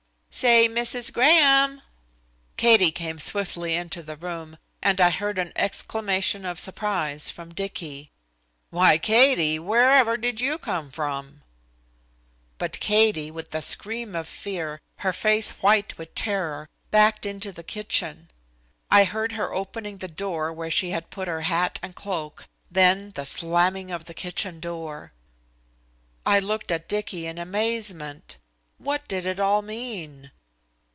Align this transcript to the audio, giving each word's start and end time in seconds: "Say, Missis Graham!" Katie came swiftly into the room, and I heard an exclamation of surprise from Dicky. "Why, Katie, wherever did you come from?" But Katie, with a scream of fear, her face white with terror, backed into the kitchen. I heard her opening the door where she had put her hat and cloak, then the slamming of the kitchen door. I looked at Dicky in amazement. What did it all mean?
"Say, 0.33 0.69
Missis 0.69 1.09
Graham!" 1.09 1.81
Katie 2.55 2.89
came 2.93 3.19
swiftly 3.19 3.75
into 3.75 4.01
the 4.01 4.15
room, 4.15 4.55
and 4.81 5.01
I 5.01 5.09
heard 5.09 5.37
an 5.37 5.51
exclamation 5.57 6.45
of 6.45 6.57
surprise 6.57 7.29
from 7.29 7.53
Dicky. 7.53 8.11
"Why, 8.69 8.97
Katie, 8.97 9.59
wherever 9.59 10.15
did 10.15 10.39
you 10.39 10.57
come 10.57 10.89
from?" 10.89 11.41
But 12.57 12.79
Katie, 12.79 13.29
with 13.29 13.53
a 13.53 13.61
scream 13.61 14.15
of 14.15 14.25
fear, 14.25 14.79
her 14.99 15.11
face 15.11 15.49
white 15.61 15.97
with 15.97 16.15
terror, 16.15 16.69
backed 16.91 17.25
into 17.25 17.51
the 17.51 17.61
kitchen. 17.61 18.29
I 18.89 19.03
heard 19.03 19.33
her 19.33 19.53
opening 19.53 19.97
the 19.97 20.07
door 20.07 20.53
where 20.53 20.71
she 20.71 20.91
had 20.91 21.09
put 21.09 21.27
her 21.27 21.41
hat 21.41 21.77
and 21.83 21.93
cloak, 21.93 22.47
then 22.71 23.11
the 23.15 23.25
slamming 23.25 23.91
of 23.91 24.05
the 24.05 24.13
kitchen 24.13 24.61
door. 24.61 25.11
I 26.25 26.39
looked 26.39 26.71
at 26.71 26.87
Dicky 26.87 27.27
in 27.27 27.37
amazement. 27.37 28.37
What 28.79 29.07
did 29.07 29.27
it 29.27 29.39
all 29.39 29.61
mean? 29.61 30.31